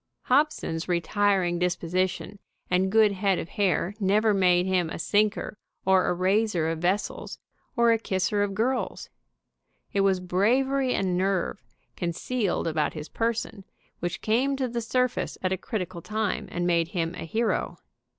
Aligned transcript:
Hobson's 0.23 0.87
retiring 0.89 1.59
disposition 1.59 2.39
and 2.71 2.91
good 2.91 3.11
head 3.11 3.37
of 3.37 3.49
hair 3.49 3.93
never 3.99 4.33
made 4.33 4.65
him 4.65 4.89
a 4.89 4.97
sinker 4.97 5.59
or 5.85 6.07
a 6.07 6.13
raiser 6.15 6.69
of 6.71 6.79
vessels, 6.79 7.37
or 7.75 7.91
a 7.91 7.99
kisser 7.99 8.41
of 8.41 8.55
girls. 8.55 9.11
It 9.93 10.01
was 10.01 10.19
bravery 10.19 10.95
and 10.95 11.15
nerve, 11.15 11.61
con 11.95 12.13
cealed 12.13 12.65
about 12.65 12.93
his 12.95 13.09
person, 13.09 13.63
which 13.99 14.21
came 14.21 14.55
to 14.55 14.67
the 14.67 14.81
surface 14.81 15.37
at 15.43 15.53
a 15.53 15.55
critical 15.59 16.01
time 16.01 16.47
and 16.49 16.65
made 16.65 16.87
him 16.87 17.13
a 17.13 17.25
hero. 17.25 17.77